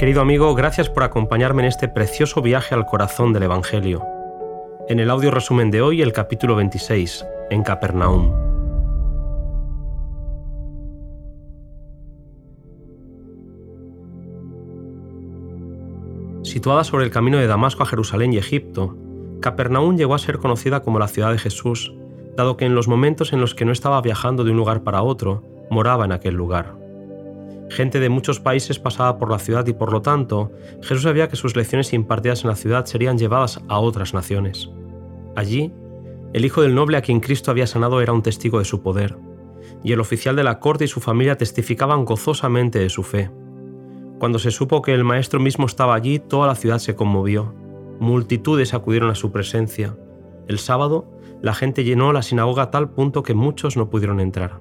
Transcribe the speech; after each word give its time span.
Querido 0.00 0.22
amigo, 0.22 0.54
gracias 0.54 0.88
por 0.88 1.02
acompañarme 1.02 1.60
en 1.60 1.68
este 1.68 1.86
precioso 1.86 2.40
viaje 2.40 2.74
al 2.74 2.86
corazón 2.86 3.34
del 3.34 3.42
Evangelio. 3.42 4.02
En 4.88 4.98
el 4.98 5.10
audio 5.10 5.30
resumen 5.30 5.70
de 5.70 5.82
hoy, 5.82 6.00
el 6.00 6.14
capítulo 6.14 6.56
26, 6.56 7.26
en 7.50 7.62
Capernaum. 7.62 8.32
Situada 16.44 16.82
sobre 16.82 17.04
el 17.04 17.10
camino 17.10 17.36
de 17.36 17.46
Damasco 17.46 17.82
a 17.82 17.86
Jerusalén 17.86 18.32
y 18.32 18.38
Egipto, 18.38 18.96
Capernaum 19.40 19.98
llegó 19.98 20.14
a 20.14 20.18
ser 20.18 20.38
conocida 20.38 20.80
como 20.80 20.98
la 20.98 21.08
ciudad 21.08 21.30
de 21.30 21.38
Jesús, 21.38 21.92
dado 22.38 22.56
que 22.56 22.64
en 22.64 22.74
los 22.74 22.88
momentos 22.88 23.34
en 23.34 23.42
los 23.42 23.54
que 23.54 23.66
no 23.66 23.72
estaba 23.72 24.00
viajando 24.00 24.44
de 24.44 24.52
un 24.52 24.56
lugar 24.56 24.82
para 24.82 25.02
otro, 25.02 25.44
moraba 25.68 26.06
en 26.06 26.12
aquel 26.12 26.36
lugar. 26.36 26.79
Gente 27.70 28.00
de 28.00 28.08
muchos 28.08 28.40
países 28.40 28.80
pasaba 28.80 29.16
por 29.16 29.30
la 29.30 29.38
ciudad 29.38 29.64
y 29.68 29.72
por 29.72 29.92
lo 29.92 30.02
tanto, 30.02 30.50
Jesús 30.82 31.02
sabía 31.02 31.28
que 31.28 31.36
sus 31.36 31.54
lecciones 31.54 31.92
impartidas 31.92 32.42
en 32.42 32.50
la 32.50 32.56
ciudad 32.56 32.84
serían 32.84 33.16
llevadas 33.16 33.60
a 33.68 33.78
otras 33.78 34.12
naciones. 34.12 34.68
Allí, 35.36 35.72
el 36.32 36.44
hijo 36.44 36.62
del 36.62 36.74
noble 36.74 36.96
a 36.96 37.02
quien 37.02 37.20
Cristo 37.20 37.52
había 37.52 37.68
sanado 37.68 38.00
era 38.00 38.12
un 38.12 38.22
testigo 38.22 38.58
de 38.58 38.64
su 38.64 38.82
poder, 38.82 39.16
y 39.84 39.92
el 39.92 40.00
oficial 40.00 40.34
de 40.34 40.42
la 40.42 40.58
corte 40.58 40.84
y 40.84 40.88
su 40.88 41.00
familia 41.00 41.38
testificaban 41.38 42.04
gozosamente 42.04 42.80
de 42.80 42.88
su 42.88 43.04
fe. 43.04 43.30
Cuando 44.18 44.40
se 44.40 44.50
supo 44.50 44.82
que 44.82 44.92
el 44.92 45.04
maestro 45.04 45.38
mismo 45.38 45.66
estaba 45.66 45.94
allí, 45.94 46.18
toda 46.18 46.48
la 46.48 46.56
ciudad 46.56 46.78
se 46.78 46.96
conmovió. 46.96 47.54
Multitudes 48.00 48.74
acudieron 48.74 49.10
a 49.10 49.14
su 49.14 49.30
presencia. 49.30 49.96
El 50.48 50.58
sábado, 50.58 51.08
la 51.40 51.54
gente 51.54 51.84
llenó 51.84 52.12
la 52.12 52.22
sinagoga 52.22 52.64
a 52.64 52.70
tal 52.72 52.90
punto 52.90 53.22
que 53.22 53.34
muchos 53.34 53.76
no 53.76 53.88
pudieron 53.90 54.18
entrar. 54.18 54.60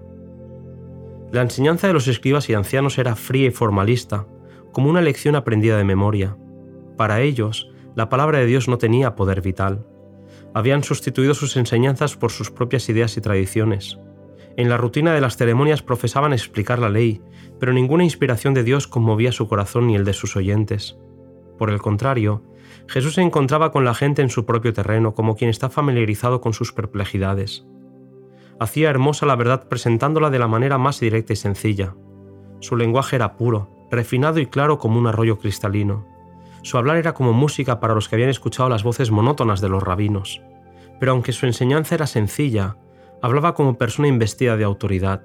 La 1.31 1.43
enseñanza 1.43 1.85
de 1.85 1.93
los 1.93 2.07
escribas 2.07 2.49
y 2.49 2.55
ancianos 2.55 2.97
era 2.97 3.15
fría 3.15 3.47
y 3.47 3.51
formalista, 3.51 4.25
como 4.71 4.89
una 4.89 5.01
lección 5.01 5.35
aprendida 5.35 5.77
de 5.77 5.83
memoria. 5.83 6.35
Para 6.97 7.21
ellos, 7.21 7.69
la 7.95 8.09
palabra 8.09 8.39
de 8.39 8.47
Dios 8.47 8.67
no 8.67 8.79
tenía 8.79 9.15
poder 9.15 9.41
vital. 9.41 9.85
Habían 10.55 10.83
sustituido 10.83 11.35
sus 11.35 11.55
enseñanzas 11.55 12.17
por 12.17 12.31
sus 12.31 12.49
propias 12.49 12.89
ideas 12.89 13.15
y 13.15 13.21
tradiciones. 13.21 13.99
En 14.57 14.69
la 14.69 14.77
rutina 14.77 15.13
de 15.13 15.21
las 15.21 15.37
ceremonias 15.37 15.83
profesaban 15.83 16.33
explicar 16.33 16.79
la 16.79 16.89
ley, 16.89 17.21
pero 17.59 17.73
ninguna 17.73 18.03
inspiración 18.03 18.55
de 18.55 18.63
Dios 18.63 18.87
conmovía 18.87 19.31
su 19.31 19.47
corazón 19.47 19.85
ni 19.85 19.95
el 19.95 20.05
de 20.05 20.13
sus 20.13 20.35
oyentes. 20.35 20.97
Por 21.59 21.69
el 21.69 21.79
contrario, 21.79 22.43
Jesús 22.87 23.13
se 23.13 23.21
encontraba 23.21 23.71
con 23.71 23.85
la 23.85 23.93
gente 23.93 24.23
en 24.23 24.29
su 24.29 24.47
propio 24.47 24.73
terreno, 24.73 25.13
como 25.13 25.35
quien 25.35 25.51
está 25.51 25.69
familiarizado 25.69 26.41
con 26.41 26.53
sus 26.53 26.73
perplejidades 26.73 27.67
hacía 28.59 28.89
hermosa 28.89 29.25
la 29.25 29.35
verdad 29.35 29.67
presentándola 29.67 30.29
de 30.29 30.39
la 30.39 30.47
manera 30.47 30.77
más 30.77 30.99
directa 30.99 31.33
y 31.33 31.37
sencilla. 31.37 31.95
Su 32.59 32.75
lenguaje 32.75 33.15
era 33.15 33.37
puro, 33.37 33.69
refinado 33.89 34.39
y 34.39 34.47
claro 34.47 34.77
como 34.77 34.99
un 34.99 35.07
arroyo 35.07 35.39
cristalino. 35.39 36.05
Su 36.61 36.77
hablar 36.77 36.97
era 36.97 37.13
como 37.13 37.31
música 37.31 37.79
para 37.79 37.95
los 37.95 38.09
que 38.09 38.15
habían 38.15 38.29
escuchado 38.29 38.69
las 38.69 38.83
voces 38.83 39.11
monótonas 39.11 39.61
de 39.61 39.69
los 39.69 39.81
rabinos. 39.81 40.41
Pero 40.99 41.13
aunque 41.13 41.31
su 41.31 41.45
enseñanza 41.45 41.95
era 41.95 42.05
sencilla, 42.05 42.75
hablaba 43.21 43.53
como 43.53 43.77
persona 43.77 44.09
investida 44.09 44.57
de 44.57 44.65
autoridad. 44.65 45.21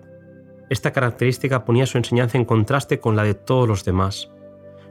Esta 0.71 0.93
característica 0.93 1.65
ponía 1.65 1.87
su 1.87 1.99
enseñanza 1.99 2.39
en 2.39 2.45
contraste 2.45 3.01
con 3.01 3.17
la 3.17 3.25
de 3.25 3.35
todos 3.35 3.69
los 3.69 3.85
demás. 3.85 4.31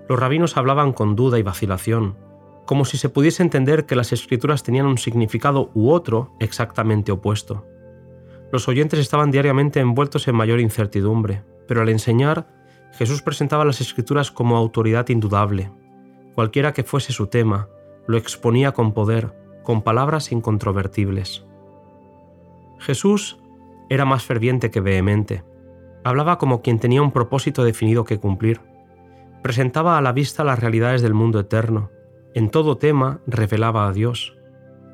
Los 0.09 0.19
rabinos 0.19 0.57
hablaban 0.57 0.91
con 0.91 1.15
duda 1.15 1.39
y 1.39 1.43
vacilación, 1.43 2.17
como 2.65 2.83
si 2.83 2.97
se 2.97 3.09
pudiese 3.09 3.41
entender 3.41 3.85
que 3.85 3.95
las 3.95 4.11
escrituras 4.11 4.63
tenían 4.63 4.85
un 4.85 4.97
significado 4.97 5.71
u 5.73 5.91
otro 5.91 6.35
exactamente 6.39 7.11
opuesto. 7.13 7.65
Los 8.53 8.67
oyentes 8.67 8.99
estaban 8.99 9.31
diariamente 9.31 9.79
envueltos 9.79 10.27
en 10.27 10.35
mayor 10.35 10.59
incertidumbre, 10.59 11.41
pero 11.67 11.81
al 11.81 11.89
enseñar, 11.89 12.45
Jesús 12.91 13.23
presentaba 13.23 13.65
las 13.65 13.81
escrituras 13.81 14.29
como 14.29 14.55
autoridad 14.55 15.09
indudable. 15.09 15.71
Cualquiera 16.35 16.71
que 16.71 16.83
fuese 16.83 17.13
su 17.13 17.25
tema, 17.25 17.67
lo 18.05 18.15
exponía 18.15 18.71
con 18.71 18.93
poder, 18.93 19.33
con 19.63 19.81
palabras 19.81 20.31
incontrovertibles. 20.31 21.47
Jesús 22.77 23.39
era 23.89 24.05
más 24.05 24.23
ferviente 24.23 24.69
que 24.69 24.81
vehemente. 24.81 25.43
Hablaba 26.03 26.37
como 26.37 26.61
quien 26.61 26.77
tenía 26.77 27.01
un 27.01 27.11
propósito 27.11 27.63
definido 27.63 28.03
que 28.03 28.19
cumplir. 28.19 28.61
Presentaba 29.41 29.97
a 29.97 30.01
la 30.01 30.11
vista 30.11 30.43
las 30.43 30.59
realidades 30.59 31.01
del 31.01 31.15
mundo 31.15 31.39
eterno. 31.39 31.89
En 32.35 32.51
todo 32.51 32.77
tema 32.77 33.19
revelaba 33.25 33.87
a 33.87 33.91
Dios. 33.91 34.37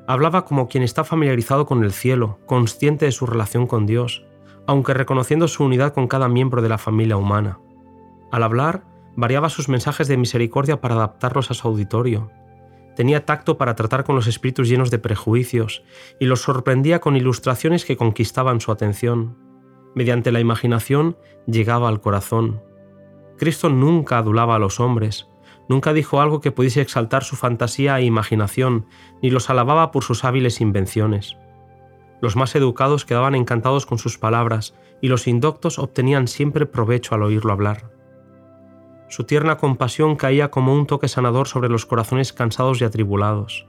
Hablaba 0.10 0.44
como 0.44 0.68
quien 0.68 0.82
está 0.82 1.04
familiarizado 1.04 1.68
con 1.68 1.84
el 1.84 1.92
cielo, 1.92 2.40
consciente 2.48 3.06
de 3.06 3.12
su 3.12 3.28
relación 3.28 3.68
con 3.68 3.86
Dios, 3.86 4.26
aunque 4.66 4.96
reconociendo 4.96 5.48
su 5.48 5.64
unidad 5.64 5.94
con 5.94 6.08
cada 6.08 6.28
miembro 6.28 6.64
de 6.64 6.70
la 6.70 6.80
familia 6.80 7.16
humana. 7.16 7.60
Al 8.32 8.42
hablar, 8.42 8.86
variaba 9.16 9.50
sus 9.50 9.70
mensajes 9.70 10.08
de 10.08 10.18
misericordia 10.18 10.82
para 10.82 10.96
adaptarlos 10.96 11.52
a 11.52 11.54
su 11.54 11.68
auditorio. 11.68 12.32
Tenía 12.96 13.24
tacto 13.24 13.60
para 13.60 13.76
tratar 13.76 14.04
con 14.04 14.16
los 14.16 14.26
espíritus 14.26 14.68
llenos 14.68 14.90
de 14.90 14.98
prejuicios 14.98 15.84
y 16.20 16.26
los 16.26 16.42
sorprendía 16.42 17.00
con 17.02 17.16
ilustraciones 17.16 17.86
que 17.86 17.96
conquistaban 17.96 18.62
su 18.62 18.72
atención. 18.72 19.38
Mediante 19.94 20.32
la 20.32 20.40
imaginación 20.40 21.18
llegaba 21.46 21.88
al 21.88 22.02
corazón. 22.02 22.64
Cristo 23.38 23.70
nunca 23.70 24.18
adulaba 24.18 24.56
a 24.56 24.60
los 24.60 24.80
hombres, 24.80 25.29
Nunca 25.70 25.94
dijo 25.94 26.20
algo 26.20 26.42
que 26.42 26.52
pudiese 26.52 26.82
exaltar 26.82 27.24
su 27.24 27.36
fantasía 27.36 27.98
e 28.00 28.04
imaginación, 28.04 28.88
ni 29.22 29.30
los 29.30 29.52
alababa 29.52 29.92
por 29.92 30.04
sus 30.04 30.26
hábiles 30.26 30.60
invenciones. 30.60 31.38
Los 32.22 32.36
más 32.36 32.56
educados 32.56 33.06
quedaban 33.06 33.36
encantados 33.36 33.86
con 33.86 34.00
sus 34.00 34.18
palabras, 34.18 34.74
y 35.00 35.08
los 35.08 35.28
indoctos 35.28 35.78
obtenían 35.80 36.28
siempre 36.28 36.66
provecho 36.66 37.14
al 37.14 37.24
oírlo 37.24 37.54
hablar. 37.54 37.92
Su 39.10 39.24
tierna 39.24 39.58
compasión 39.58 40.16
caía 40.16 40.52
como 40.52 40.74
un 40.74 40.88
toque 40.88 41.08
sanador 41.08 41.48
sobre 41.48 41.70
los 41.70 41.86
corazones 41.86 42.34
cansados 42.34 42.82
y 42.82 42.84
atribulados. 42.84 43.68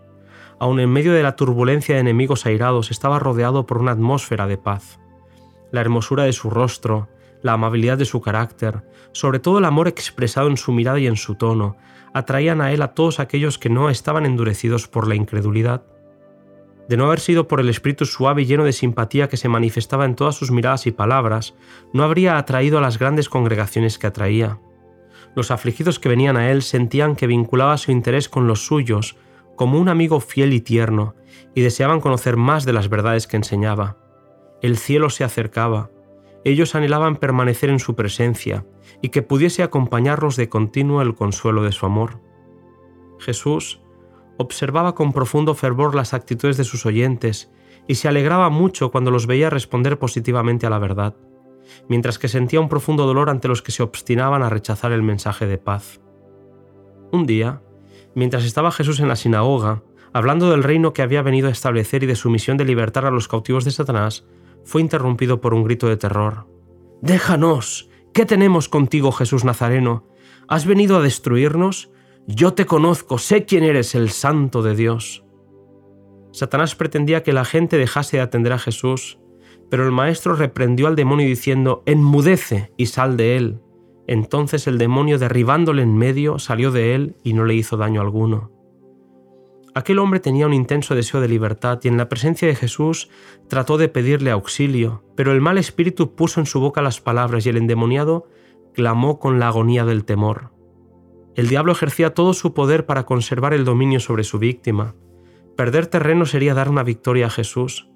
Aun 0.58 0.80
en 0.80 0.90
medio 0.90 1.12
de 1.12 1.22
la 1.22 1.36
turbulencia 1.36 1.94
de 1.94 2.00
enemigos 2.00 2.44
airados 2.46 2.90
estaba 2.90 3.18
rodeado 3.18 3.66
por 3.66 3.78
una 3.78 3.92
atmósfera 3.92 4.46
de 4.46 4.58
paz. 4.58 4.98
La 5.70 5.80
hermosura 5.82 6.24
de 6.24 6.32
su 6.32 6.50
rostro, 6.50 7.08
la 7.42 7.54
amabilidad 7.54 7.98
de 7.98 8.04
su 8.04 8.20
carácter, 8.20 8.82
sobre 9.12 9.38
todo 9.38 9.58
el 9.58 9.64
amor 9.64 9.88
expresado 9.88 10.48
en 10.48 10.56
su 10.56 10.72
mirada 10.72 10.98
y 10.98 11.06
en 11.06 11.16
su 11.16 11.34
tono, 11.34 11.76
atraían 12.12 12.60
a 12.60 12.72
él 12.72 12.82
a 12.82 12.94
todos 12.94 13.20
aquellos 13.20 13.58
que 13.58 13.70
no 13.70 13.90
estaban 13.90 14.26
endurecidos 14.26 14.88
por 14.88 15.08
la 15.08 15.14
incredulidad. 15.14 15.82
De 16.88 16.96
no 16.96 17.06
haber 17.06 17.20
sido 17.20 17.46
por 17.46 17.60
el 17.60 17.68
espíritu 17.68 18.04
suave 18.04 18.42
y 18.42 18.46
lleno 18.46 18.64
de 18.64 18.72
simpatía 18.72 19.28
que 19.28 19.36
se 19.36 19.48
manifestaba 19.48 20.04
en 20.04 20.16
todas 20.16 20.34
sus 20.34 20.50
miradas 20.50 20.86
y 20.86 20.90
palabras, 20.90 21.54
no 21.92 22.02
habría 22.02 22.36
atraído 22.36 22.78
a 22.78 22.80
las 22.80 22.98
grandes 22.98 23.28
congregaciones 23.28 23.98
que 23.98 24.08
atraía. 24.08 24.58
Los 25.36 25.52
afligidos 25.52 26.00
que 26.00 26.08
venían 26.08 26.36
a 26.36 26.50
él 26.50 26.62
sentían 26.62 27.14
que 27.14 27.28
vinculaba 27.28 27.78
su 27.78 27.92
interés 27.92 28.28
con 28.28 28.48
los 28.48 28.66
suyos 28.66 29.16
como 29.54 29.78
un 29.78 29.88
amigo 29.88 30.20
fiel 30.20 30.52
y 30.54 30.60
tierno, 30.60 31.14
y 31.54 31.60
deseaban 31.60 32.00
conocer 32.00 32.36
más 32.36 32.64
de 32.64 32.72
las 32.72 32.88
verdades 32.88 33.26
que 33.26 33.36
enseñaba. 33.36 33.98
El 34.62 34.78
cielo 34.78 35.10
se 35.10 35.22
acercaba, 35.22 35.90
ellos 36.44 36.74
anhelaban 36.74 37.16
permanecer 37.16 37.70
en 37.70 37.78
su 37.78 37.94
presencia 37.94 38.64
y 39.02 39.10
que 39.10 39.22
pudiese 39.22 39.62
acompañarlos 39.62 40.36
de 40.36 40.48
continuo 40.48 41.02
el 41.02 41.14
consuelo 41.14 41.62
de 41.62 41.72
su 41.72 41.86
amor. 41.86 42.20
Jesús 43.18 43.82
observaba 44.38 44.94
con 44.94 45.12
profundo 45.12 45.54
fervor 45.54 45.94
las 45.94 46.14
actitudes 46.14 46.56
de 46.56 46.64
sus 46.64 46.86
oyentes 46.86 47.50
y 47.86 47.96
se 47.96 48.08
alegraba 48.08 48.48
mucho 48.48 48.90
cuando 48.90 49.10
los 49.10 49.26
veía 49.26 49.50
responder 49.50 49.98
positivamente 49.98 50.66
a 50.66 50.70
la 50.70 50.78
verdad, 50.78 51.16
mientras 51.88 52.18
que 52.18 52.28
sentía 52.28 52.60
un 52.60 52.68
profundo 52.68 53.06
dolor 53.06 53.28
ante 53.28 53.48
los 53.48 53.62
que 53.62 53.72
se 53.72 53.82
obstinaban 53.82 54.42
a 54.42 54.48
rechazar 54.48 54.92
el 54.92 55.02
mensaje 55.02 55.46
de 55.46 55.58
paz. 55.58 56.00
Un 57.12 57.26
día, 57.26 57.62
mientras 58.14 58.44
estaba 58.44 58.70
Jesús 58.70 59.00
en 59.00 59.08
la 59.08 59.16
sinagoga, 59.16 59.82
hablando 60.12 60.50
del 60.50 60.62
reino 60.62 60.92
que 60.92 61.02
había 61.02 61.22
venido 61.22 61.48
a 61.48 61.52
establecer 61.52 62.02
y 62.02 62.06
de 62.06 62.16
su 62.16 62.30
misión 62.30 62.56
de 62.56 62.64
libertar 62.64 63.04
a 63.04 63.10
los 63.10 63.28
cautivos 63.28 63.64
de 63.64 63.70
Satanás, 63.70 64.24
fue 64.64 64.80
interrumpido 64.80 65.40
por 65.40 65.54
un 65.54 65.64
grito 65.64 65.88
de 65.88 65.96
terror. 65.96 66.46
Déjanos. 67.02 67.88
¿Qué 68.12 68.26
tenemos 68.26 68.68
contigo, 68.68 69.12
Jesús 69.12 69.44
Nazareno? 69.44 70.06
¿Has 70.48 70.66
venido 70.66 70.96
a 70.96 71.02
destruirnos? 71.02 71.90
Yo 72.26 72.54
te 72.54 72.66
conozco, 72.66 73.18
sé 73.18 73.44
quién 73.44 73.64
eres, 73.64 73.94
el 73.94 74.10
Santo 74.10 74.62
de 74.62 74.74
Dios. 74.74 75.24
Satanás 76.32 76.74
pretendía 76.74 77.22
que 77.22 77.32
la 77.32 77.44
gente 77.44 77.78
dejase 77.78 78.16
de 78.16 78.22
atender 78.22 78.52
a 78.52 78.58
Jesús, 78.58 79.18
pero 79.70 79.84
el 79.84 79.92
Maestro 79.92 80.34
reprendió 80.34 80.88
al 80.88 80.96
demonio 80.96 81.26
diciendo, 81.26 81.82
Enmudece 81.86 82.72
y 82.76 82.86
sal 82.86 83.16
de 83.16 83.36
él. 83.36 83.60
Entonces 84.06 84.66
el 84.66 84.78
demonio, 84.78 85.18
derribándole 85.18 85.82
en 85.82 85.96
medio, 85.96 86.38
salió 86.38 86.72
de 86.72 86.94
él 86.94 87.16
y 87.22 87.32
no 87.32 87.44
le 87.44 87.54
hizo 87.54 87.76
daño 87.76 88.00
alguno. 88.00 88.50
Aquel 89.74 90.00
hombre 90.00 90.18
tenía 90.18 90.46
un 90.46 90.52
intenso 90.52 90.94
deseo 90.94 91.20
de 91.20 91.28
libertad 91.28 91.78
y 91.82 91.88
en 91.88 91.96
la 91.96 92.08
presencia 92.08 92.48
de 92.48 92.56
Jesús 92.56 93.08
trató 93.48 93.78
de 93.78 93.88
pedirle 93.88 94.32
auxilio, 94.32 95.04
pero 95.14 95.32
el 95.32 95.40
mal 95.40 95.58
espíritu 95.58 96.14
puso 96.16 96.40
en 96.40 96.46
su 96.46 96.60
boca 96.60 96.82
las 96.82 97.00
palabras 97.00 97.46
y 97.46 97.50
el 97.50 97.56
endemoniado 97.56 98.26
clamó 98.74 99.18
con 99.20 99.38
la 99.38 99.48
agonía 99.48 99.84
del 99.84 100.04
temor. 100.04 100.50
El 101.36 101.48
diablo 101.48 101.72
ejercía 101.72 102.14
todo 102.14 102.34
su 102.34 102.52
poder 102.52 102.84
para 102.84 103.06
conservar 103.06 103.54
el 103.54 103.64
dominio 103.64 104.00
sobre 104.00 104.24
su 104.24 104.38
víctima. 104.38 104.96
Perder 105.56 105.86
terreno 105.86 106.26
sería 106.26 106.54
dar 106.54 106.68
una 106.68 106.82
victoria 106.82 107.26
a 107.26 107.30
Jesús, 107.30 107.88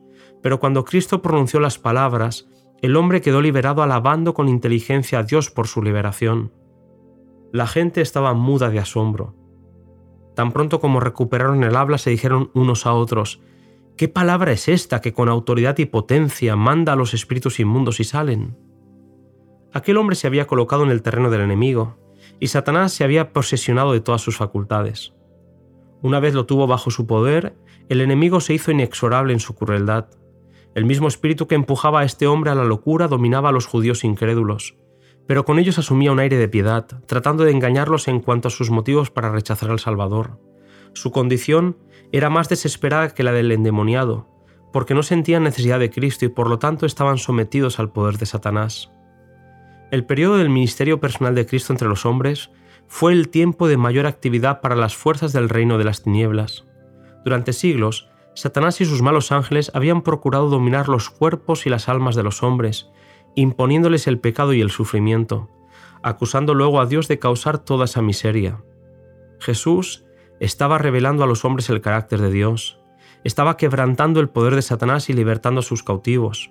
pero 0.42 0.60
cuando 0.60 0.84
Cristo 0.84 1.22
pronunció 1.22 1.58
las 1.58 1.78
palabras, 1.78 2.48
el 2.82 2.96
hombre 2.96 3.20
quedó 3.20 3.40
liberado 3.40 3.82
alabando 3.82 4.34
con 4.34 4.48
inteligencia 4.48 5.20
a 5.20 5.22
Dios 5.24 5.50
por 5.50 5.66
su 5.66 5.82
liberación. 5.82 6.52
La 7.52 7.66
gente 7.66 8.00
estaba 8.00 8.34
muda 8.34 8.70
de 8.70 8.78
asombro. 8.78 9.34
Tan 10.34 10.52
pronto 10.52 10.80
como 10.80 11.00
recuperaron 11.00 11.62
el 11.64 11.76
habla 11.76 11.98
se 11.98 12.10
dijeron 12.10 12.50
unos 12.54 12.86
a 12.86 12.92
otros, 12.92 13.40
¿qué 13.96 14.08
palabra 14.08 14.52
es 14.52 14.68
esta 14.68 15.00
que 15.00 15.12
con 15.12 15.28
autoridad 15.28 15.78
y 15.78 15.86
potencia 15.86 16.56
manda 16.56 16.92
a 16.92 16.96
los 16.96 17.14
espíritus 17.14 17.60
inmundos 17.60 18.00
y 18.00 18.04
salen? 18.04 18.56
Aquel 19.72 19.96
hombre 19.96 20.16
se 20.16 20.26
había 20.26 20.46
colocado 20.46 20.84
en 20.84 20.90
el 20.90 21.02
terreno 21.02 21.30
del 21.30 21.40
enemigo, 21.40 21.96
y 22.40 22.48
Satanás 22.48 22.92
se 22.92 23.04
había 23.04 23.32
posesionado 23.32 23.92
de 23.92 24.00
todas 24.00 24.22
sus 24.22 24.36
facultades. 24.36 25.14
Una 26.02 26.20
vez 26.20 26.34
lo 26.34 26.46
tuvo 26.46 26.66
bajo 26.66 26.90
su 26.90 27.06
poder, 27.06 27.56
el 27.88 28.00
enemigo 28.00 28.40
se 28.40 28.54
hizo 28.54 28.70
inexorable 28.70 29.32
en 29.32 29.40
su 29.40 29.54
crueldad. 29.54 30.08
El 30.74 30.84
mismo 30.84 31.08
espíritu 31.08 31.46
que 31.46 31.54
empujaba 31.54 32.00
a 32.00 32.04
este 32.04 32.26
hombre 32.26 32.50
a 32.50 32.54
la 32.54 32.64
locura 32.64 33.08
dominaba 33.08 33.50
a 33.50 33.52
los 33.52 33.66
judíos 33.66 34.04
incrédulos, 34.04 34.76
pero 35.26 35.44
con 35.44 35.58
ellos 35.58 35.78
asumía 35.78 36.12
un 36.12 36.20
aire 36.20 36.36
de 36.36 36.48
piedad, 36.48 36.86
tratando 37.06 37.44
de 37.44 37.52
engañarlos 37.52 38.08
en 38.08 38.20
cuanto 38.20 38.48
a 38.48 38.50
sus 38.50 38.70
motivos 38.70 39.10
para 39.10 39.30
rechazar 39.30 39.70
al 39.70 39.80
Salvador. 39.80 40.38
Su 40.92 41.10
condición 41.10 41.76
era 42.12 42.30
más 42.30 42.48
desesperada 42.48 43.14
que 43.14 43.22
la 43.22 43.32
del 43.32 43.50
endemoniado, 43.50 44.28
porque 44.72 44.94
no 44.94 45.02
sentían 45.02 45.44
necesidad 45.44 45.78
de 45.78 45.90
Cristo 45.90 46.24
y 46.24 46.28
por 46.28 46.48
lo 46.48 46.58
tanto 46.58 46.86
estaban 46.86 47.18
sometidos 47.18 47.78
al 47.78 47.90
poder 47.90 48.18
de 48.18 48.26
Satanás. 48.26 48.90
El 49.90 50.04
periodo 50.04 50.36
del 50.36 50.50
ministerio 50.50 51.00
personal 51.00 51.34
de 51.34 51.46
Cristo 51.46 51.72
entre 51.72 51.88
los 51.88 52.04
hombres 52.04 52.50
fue 52.86 53.12
el 53.12 53.28
tiempo 53.28 53.68
de 53.68 53.76
mayor 53.76 54.06
actividad 54.06 54.60
para 54.60 54.76
las 54.76 54.96
fuerzas 54.96 55.32
del 55.32 55.48
reino 55.48 55.78
de 55.78 55.84
las 55.84 56.02
tinieblas. 56.02 56.66
Durante 57.24 57.52
siglos, 57.52 58.08
Satanás 58.34 58.80
y 58.80 58.84
sus 58.84 59.00
malos 59.00 59.32
ángeles 59.32 59.70
habían 59.74 60.02
procurado 60.02 60.48
dominar 60.48 60.88
los 60.88 61.08
cuerpos 61.08 61.66
y 61.66 61.70
las 61.70 61.88
almas 61.88 62.16
de 62.16 62.24
los 62.24 62.42
hombres, 62.42 62.88
imponiéndoles 63.34 64.06
el 64.06 64.18
pecado 64.18 64.52
y 64.52 64.60
el 64.60 64.70
sufrimiento, 64.70 65.50
acusando 66.02 66.54
luego 66.54 66.80
a 66.80 66.86
Dios 66.86 67.08
de 67.08 67.18
causar 67.18 67.58
toda 67.58 67.86
esa 67.86 68.02
miseria. 68.02 68.62
Jesús 69.40 70.04
estaba 70.40 70.78
revelando 70.78 71.24
a 71.24 71.26
los 71.26 71.44
hombres 71.44 71.70
el 71.70 71.80
carácter 71.80 72.20
de 72.20 72.30
Dios, 72.30 72.80
estaba 73.24 73.56
quebrantando 73.56 74.20
el 74.20 74.28
poder 74.28 74.54
de 74.54 74.62
Satanás 74.62 75.08
y 75.08 75.14
libertando 75.14 75.60
a 75.60 75.64
sus 75.64 75.82
cautivos. 75.82 76.50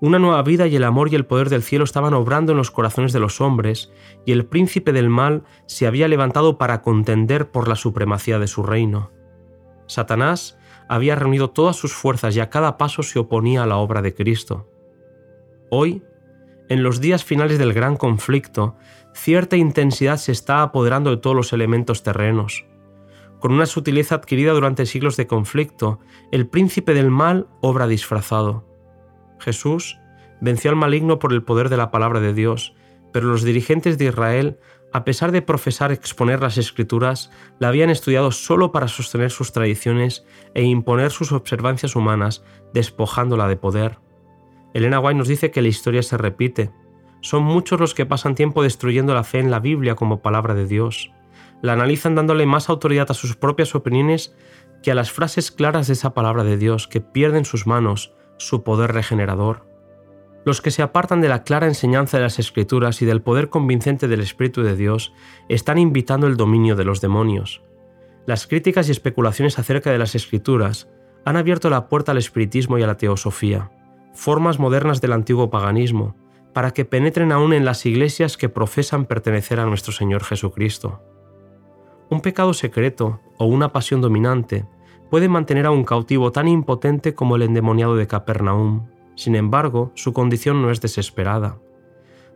Una 0.00 0.18
nueva 0.18 0.42
vida 0.42 0.66
y 0.66 0.76
el 0.76 0.84
amor 0.84 1.10
y 1.10 1.14
el 1.14 1.24
poder 1.24 1.48
del 1.48 1.62
cielo 1.62 1.84
estaban 1.84 2.12
obrando 2.14 2.52
en 2.52 2.58
los 2.58 2.70
corazones 2.70 3.12
de 3.12 3.20
los 3.20 3.40
hombres, 3.40 3.90
y 4.26 4.32
el 4.32 4.44
príncipe 4.44 4.92
del 4.92 5.08
mal 5.08 5.44
se 5.66 5.86
había 5.86 6.06
levantado 6.06 6.58
para 6.58 6.82
contender 6.82 7.50
por 7.50 7.66
la 7.66 7.76
supremacía 7.76 8.38
de 8.38 8.46
su 8.46 8.62
reino. 8.62 9.10
Satanás 9.86 10.58
había 10.88 11.14
reunido 11.14 11.50
todas 11.50 11.76
sus 11.76 11.92
fuerzas 11.92 12.36
y 12.36 12.40
a 12.40 12.50
cada 12.50 12.76
paso 12.76 13.02
se 13.02 13.18
oponía 13.18 13.62
a 13.62 13.66
la 13.66 13.76
obra 13.76 14.02
de 14.02 14.14
Cristo. 14.14 14.68
Hoy, 15.68 16.02
en 16.68 16.82
los 16.84 17.00
días 17.00 17.24
finales 17.24 17.58
del 17.58 17.72
gran 17.72 17.96
conflicto, 17.96 18.76
cierta 19.14 19.56
intensidad 19.56 20.16
se 20.16 20.30
está 20.30 20.62
apoderando 20.62 21.10
de 21.10 21.16
todos 21.16 21.34
los 21.34 21.52
elementos 21.52 22.04
terrenos. 22.04 22.66
Con 23.40 23.52
una 23.52 23.66
sutileza 23.66 24.14
adquirida 24.14 24.52
durante 24.52 24.86
siglos 24.86 25.16
de 25.16 25.26
conflicto, 25.26 25.98
el 26.30 26.46
príncipe 26.46 26.94
del 26.94 27.10
mal 27.10 27.48
obra 27.60 27.88
disfrazado. 27.88 28.64
Jesús 29.40 29.98
venció 30.40 30.70
al 30.70 30.76
maligno 30.76 31.18
por 31.18 31.32
el 31.32 31.42
poder 31.42 31.68
de 31.68 31.76
la 31.76 31.90
palabra 31.90 32.20
de 32.20 32.32
Dios, 32.32 32.74
pero 33.12 33.26
los 33.26 33.42
dirigentes 33.42 33.98
de 33.98 34.06
Israel, 34.06 34.58
a 34.92 35.04
pesar 35.04 35.32
de 35.32 35.42
profesar 35.42 35.90
exponer 35.90 36.40
las 36.40 36.58
escrituras, 36.58 37.30
la 37.58 37.68
habían 37.68 37.90
estudiado 37.90 38.30
solo 38.30 38.70
para 38.70 38.88
sostener 38.88 39.30
sus 39.32 39.52
tradiciones 39.52 40.24
e 40.54 40.62
imponer 40.62 41.10
sus 41.10 41.32
observancias 41.32 41.96
humanas, 41.96 42.44
despojándola 42.72 43.48
de 43.48 43.56
poder. 43.56 44.05
Elena 44.76 45.00
White 45.00 45.16
nos 45.16 45.28
dice 45.28 45.50
que 45.50 45.62
la 45.62 45.68
historia 45.68 46.02
se 46.02 46.18
repite. 46.18 46.70
Son 47.22 47.42
muchos 47.42 47.80
los 47.80 47.94
que 47.94 48.04
pasan 48.04 48.34
tiempo 48.34 48.62
destruyendo 48.62 49.14
la 49.14 49.24
fe 49.24 49.38
en 49.38 49.50
la 49.50 49.58
Biblia 49.58 49.94
como 49.94 50.20
palabra 50.20 50.52
de 50.52 50.66
Dios. 50.66 51.12
La 51.62 51.72
analizan 51.72 52.14
dándole 52.14 52.44
más 52.44 52.68
autoridad 52.68 53.10
a 53.10 53.14
sus 53.14 53.36
propias 53.36 53.74
opiniones 53.74 54.36
que 54.82 54.90
a 54.90 54.94
las 54.94 55.10
frases 55.10 55.50
claras 55.50 55.86
de 55.86 55.94
esa 55.94 56.12
palabra 56.12 56.44
de 56.44 56.58
Dios, 56.58 56.88
que 56.88 57.00
pierden 57.00 57.46
sus 57.46 57.66
manos, 57.66 58.12
su 58.36 58.64
poder 58.64 58.92
regenerador. 58.92 59.66
Los 60.44 60.60
que 60.60 60.70
se 60.70 60.82
apartan 60.82 61.22
de 61.22 61.30
la 61.30 61.42
clara 61.42 61.68
enseñanza 61.68 62.18
de 62.18 62.24
las 62.24 62.38
Escrituras 62.38 63.00
y 63.00 63.06
del 63.06 63.22
poder 63.22 63.48
convincente 63.48 64.08
del 64.08 64.20
Espíritu 64.20 64.62
de 64.62 64.76
Dios 64.76 65.14
están 65.48 65.78
invitando 65.78 66.26
el 66.26 66.36
dominio 66.36 66.76
de 66.76 66.84
los 66.84 67.00
demonios. 67.00 67.62
Las 68.26 68.46
críticas 68.46 68.88
y 68.88 68.92
especulaciones 68.92 69.58
acerca 69.58 69.90
de 69.90 69.96
las 69.96 70.14
Escrituras 70.14 70.90
han 71.24 71.38
abierto 71.38 71.70
la 71.70 71.88
puerta 71.88 72.12
al 72.12 72.18
espiritismo 72.18 72.76
y 72.76 72.82
a 72.82 72.86
la 72.86 72.98
teosofía 72.98 73.70
formas 74.16 74.58
modernas 74.58 75.00
del 75.00 75.12
antiguo 75.12 75.50
paganismo, 75.50 76.16
para 76.52 76.72
que 76.72 76.84
penetren 76.84 77.32
aún 77.32 77.52
en 77.52 77.64
las 77.64 77.84
iglesias 77.84 78.36
que 78.36 78.48
profesan 78.48 79.04
pertenecer 79.04 79.60
a 79.60 79.66
nuestro 79.66 79.92
Señor 79.92 80.24
Jesucristo. 80.24 81.02
Un 82.08 82.20
pecado 82.20 82.54
secreto 82.54 83.20
o 83.36 83.44
una 83.44 83.72
pasión 83.72 84.00
dominante 84.00 84.66
puede 85.10 85.28
mantener 85.28 85.66
a 85.66 85.70
un 85.70 85.84
cautivo 85.84 86.32
tan 86.32 86.48
impotente 86.48 87.14
como 87.14 87.36
el 87.36 87.42
endemoniado 87.42 87.94
de 87.96 88.06
Capernaum. 88.06 88.88
Sin 89.16 89.36
embargo, 89.36 89.92
su 89.94 90.12
condición 90.12 90.62
no 90.62 90.70
es 90.70 90.80
desesperada. 90.80 91.58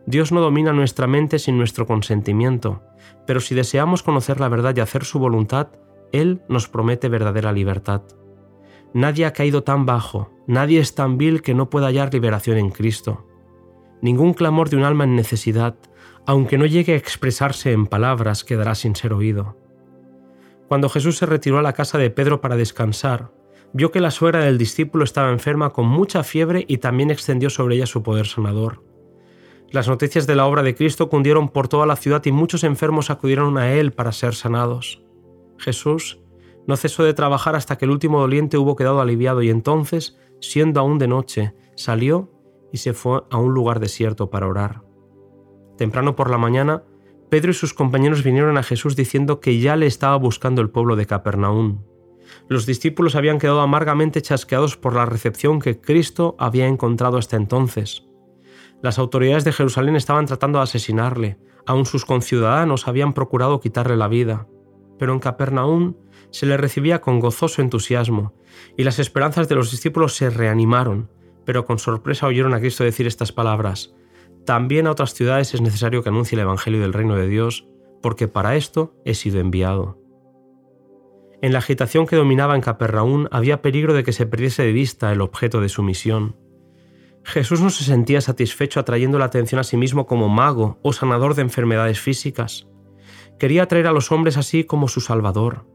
Dios 0.05 0.31
no 0.31 0.41
domina 0.41 0.73
nuestra 0.73 1.07
mente 1.07 1.39
sin 1.39 1.57
nuestro 1.57 1.85
consentimiento, 1.85 2.81
pero 3.25 3.39
si 3.39 3.55
deseamos 3.55 4.03
conocer 4.03 4.39
la 4.39 4.49
verdad 4.49 4.75
y 4.75 4.81
hacer 4.81 5.03
su 5.03 5.19
voluntad, 5.19 5.69
Él 6.11 6.41
nos 6.47 6.67
promete 6.67 7.09
verdadera 7.09 7.51
libertad. 7.51 8.01
Nadie 8.93 9.25
ha 9.25 9.33
caído 9.33 9.63
tan 9.63 9.85
bajo, 9.85 10.31
nadie 10.47 10.79
es 10.79 10.95
tan 10.95 11.17
vil 11.17 11.41
que 11.41 11.53
no 11.53 11.69
pueda 11.69 11.87
hallar 11.87 12.13
liberación 12.13 12.57
en 12.57 12.71
Cristo. 12.71 13.25
Ningún 14.01 14.33
clamor 14.33 14.69
de 14.69 14.77
un 14.77 14.83
alma 14.83 15.05
en 15.05 15.15
necesidad, 15.15 15.75
aunque 16.25 16.57
no 16.57 16.65
llegue 16.65 16.93
a 16.93 16.97
expresarse 16.97 17.71
en 17.71 17.87
palabras, 17.87 18.43
quedará 18.43 18.75
sin 18.75 18.95
ser 18.95 19.13
oído. 19.13 19.57
Cuando 20.67 20.89
Jesús 20.89 21.17
se 21.17 21.25
retiró 21.25 21.57
a 21.59 21.61
la 21.61 21.73
casa 21.73 21.97
de 21.97 22.09
Pedro 22.09 22.41
para 22.41 22.55
descansar, 22.55 23.31
vio 23.73 23.91
que 23.91 24.01
la 24.01 24.11
suegra 24.11 24.43
del 24.43 24.57
discípulo 24.57 25.03
estaba 25.03 25.31
enferma 25.31 25.71
con 25.71 25.85
mucha 25.85 26.23
fiebre 26.23 26.65
y 26.67 26.77
también 26.77 27.11
extendió 27.11 27.49
sobre 27.49 27.75
ella 27.75 27.85
su 27.85 28.03
poder 28.03 28.27
sanador. 28.27 28.83
Las 29.71 29.87
noticias 29.87 30.27
de 30.27 30.35
la 30.35 30.45
obra 30.45 30.63
de 30.63 30.75
Cristo 30.75 31.09
cundieron 31.09 31.47
por 31.47 31.69
toda 31.69 31.85
la 31.85 31.95
ciudad 31.95 32.25
y 32.25 32.31
muchos 32.33 32.65
enfermos 32.65 33.09
acudieron 33.09 33.57
a 33.57 33.71
Él 33.71 33.93
para 33.93 34.11
ser 34.11 34.35
sanados. 34.35 35.01
Jesús 35.57 36.19
no 36.67 36.77
cesó 36.77 37.03
de 37.03 37.13
trabajar 37.13 37.55
hasta 37.55 37.77
que 37.77 37.85
el 37.85 37.91
último 37.91 38.19
doliente 38.19 38.57
hubo 38.57 38.75
quedado 38.75 39.01
aliviado 39.01 39.41
y 39.41 39.49
entonces, 39.49 40.17
siendo 40.39 40.79
aún 40.79 40.99
de 40.99 41.07
noche, 41.07 41.53
salió 41.75 42.31
y 42.71 42.77
se 42.77 42.93
fue 42.93 43.23
a 43.29 43.37
un 43.37 43.53
lugar 43.53 43.79
desierto 43.79 44.29
para 44.29 44.47
orar. 44.47 44.83
Temprano 45.77 46.15
por 46.15 46.29
la 46.29 46.37
mañana, 46.37 46.83
Pedro 47.29 47.51
y 47.51 47.53
sus 47.53 47.73
compañeros 47.73 48.23
vinieron 48.23 48.57
a 48.57 48.63
Jesús 48.63 48.95
diciendo 48.95 49.39
que 49.39 49.59
ya 49.59 49.75
le 49.75 49.87
estaba 49.87 50.15
buscando 50.17 50.61
el 50.61 50.69
pueblo 50.69 50.95
de 50.95 51.05
Capernaum. 51.05 51.83
Los 52.47 52.65
discípulos 52.65 53.15
habían 53.15 53.39
quedado 53.39 53.61
amargamente 53.61 54.21
chasqueados 54.21 54.77
por 54.77 54.95
la 54.95 55.05
recepción 55.05 55.59
que 55.59 55.79
Cristo 55.79 56.35
había 56.39 56.67
encontrado 56.67 57.17
hasta 57.17 57.37
entonces. 57.37 58.05
Las 58.81 58.99
autoridades 58.99 59.43
de 59.43 59.53
Jerusalén 59.53 59.95
estaban 59.95 60.25
tratando 60.25 60.59
de 60.59 60.63
asesinarle, 60.63 61.39
aun 61.65 61.85
sus 61.85 62.05
conciudadanos 62.05 62.87
habían 62.87 63.13
procurado 63.13 63.59
quitarle 63.59 63.95
la 63.95 64.07
vida. 64.07 64.47
Pero 64.97 65.13
en 65.13 65.19
Capernaum 65.19 65.95
se 66.31 66.45
le 66.45 66.57
recibía 66.57 67.01
con 67.01 67.19
gozoso 67.19 67.61
entusiasmo, 67.61 68.33
y 68.77 68.83
las 68.83 68.99
esperanzas 68.99 69.47
de 69.47 69.55
los 69.55 69.71
discípulos 69.71 70.15
se 70.15 70.29
reanimaron, 70.29 71.09
pero 71.45 71.65
con 71.65 71.79
sorpresa 71.79 72.27
oyeron 72.27 72.53
a 72.53 72.59
Cristo 72.59 72.83
decir 72.83 73.07
estas 73.07 73.31
palabras, 73.31 73.93
También 74.45 74.87
a 74.87 74.91
otras 74.91 75.13
ciudades 75.13 75.53
es 75.53 75.61
necesario 75.61 76.01
que 76.01 76.09
anuncie 76.09 76.35
el 76.35 76.41
Evangelio 76.41 76.81
del 76.81 76.93
reino 76.93 77.15
de 77.15 77.27
Dios, 77.27 77.67
porque 78.01 78.27
para 78.27 78.55
esto 78.55 78.95
he 79.05 79.13
sido 79.13 79.39
enviado. 79.39 79.99
En 81.41 81.53
la 81.53 81.59
agitación 81.59 82.05
que 82.05 82.15
dominaba 82.15 82.55
en 82.55 82.61
Capernaum 82.61 83.27
había 83.31 83.61
peligro 83.61 83.93
de 83.93 84.03
que 84.03 84.13
se 84.13 84.25
perdiese 84.25 84.63
de 84.63 84.71
vista 84.71 85.11
el 85.11 85.21
objeto 85.21 85.59
de 85.59 85.69
su 85.69 85.83
misión. 85.83 86.35
Jesús 87.23 87.61
no 87.61 87.69
se 87.69 87.83
sentía 87.83 88.21
satisfecho 88.21 88.79
atrayendo 88.79 89.19
la 89.19 89.25
atención 89.25 89.59
a 89.59 89.63
sí 89.63 89.77
mismo 89.77 90.05
como 90.05 90.29
mago 90.29 90.79
o 90.83 90.93
sanador 90.93 91.35
de 91.35 91.41
enfermedades 91.41 91.99
físicas. 91.99 92.67
Quería 93.39 93.63
atraer 93.63 93.87
a 93.87 93.91
los 93.91 94.11
hombres 94.11 94.37
así 94.37 94.63
como 94.63 94.87
su 94.87 95.01
Salvador, 95.01 95.65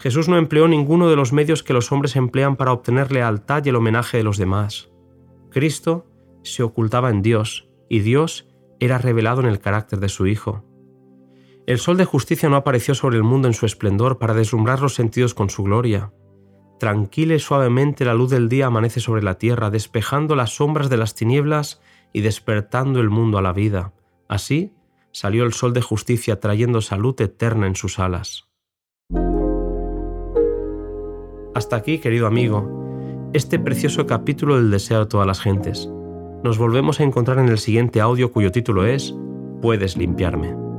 Jesús 0.00 0.28
no 0.28 0.38
empleó 0.38 0.66
ninguno 0.66 1.10
de 1.10 1.16
los 1.16 1.34
medios 1.34 1.62
que 1.62 1.74
los 1.74 1.92
hombres 1.92 2.16
emplean 2.16 2.56
para 2.56 2.72
obtener 2.72 3.12
lealtad 3.12 3.62
y 3.64 3.68
el 3.68 3.76
homenaje 3.76 4.16
de 4.16 4.22
los 4.22 4.38
demás. 4.38 4.90
Cristo 5.50 6.06
se 6.42 6.62
ocultaba 6.62 7.10
en 7.10 7.20
Dios 7.20 7.68
y 7.90 8.00
Dios 8.00 8.48
era 8.78 8.96
revelado 8.96 9.42
en 9.42 9.46
el 9.46 9.60
carácter 9.60 10.00
de 10.00 10.08
su 10.08 10.26
Hijo. 10.26 10.64
El 11.66 11.78
sol 11.78 11.98
de 11.98 12.06
justicia 12.06 12.48
no 12.48 12.56
apareció 12.56 12.94
sobre 12.94 13.18
el 13.18 13.24
mundo 13.24 13.46
en 13.46 13.52
su 13.52 13.66
esplendor 13.66 14.18
para 14.18 14.32
deslumbrar 14.32 14.80
los 14.80 14.94
sentidos 14.94 15.34
con 15.34 15.50
su 15.50 15.64
gloria. 15.64 16.12
Tranquila 16.78 17.34
y 17.34 17.38
suavemente 17.38 18.06
la 18.06 18.14
luz 18.14 18.30
del 18.30 18.48
día 18.48 18.66
amanece 18.66 19.00
sobre 19.00 19.22
la 19.22 19.36
tierra, 19.36 19.68
despejando 19.68 20.34
las 20.34 20.56
sombras 20.56 20.88
de 20.88 20.96
las 20.96 21.14
tinieblas 21.14 21.82
y 22.14 22.22
despertando 22.22 23.00
el 23.00 23.10
mundo 23.10 23.36
a 23.36 23.42
la 23.42 23.52
vida. 23.52 23.92
Así 24.28 24.72
salió 25.12 25.44
el 25.44 25.52
sol 25.52 25.74
de 25.74 25.82
justicia 25.82 26.40
trayendo 26.40 26.80
salud 26.80 27.20
eterna 27.20 27.66
en 27.66 27.76
sus 27.76 27.98
alas. 27.98 28.49
Hasta 31.54 31.76
aquí, 31.76 31.98
querido 31.98 32.26
amigo, 32.28 33.30
este 33.32 33.58
precioso 33.58 34.06
capítulo 34.06 34.56
del 34.56 34.70
deseo 34.70 35.00
de 35.00 35.06
todas 35.06 35.26
las 35.26 35.40
gentes. 35.40 35.90
Nos 36.44 36.58
volvemos 36.58 37.00
a 37.00 37.02
encontrar 37.02 37.38
en 37.38 37.48
el 37.48 37.58
siguiente 37.58 38.00
audio 38.00 38.32
cuyo 38.32 38.52
título 38.52 38.86
es 38.86 39.14
Puedes 39.60 39.96
limpiarme. 39.96 40.69